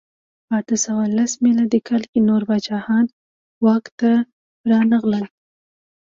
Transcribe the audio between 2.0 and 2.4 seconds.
کې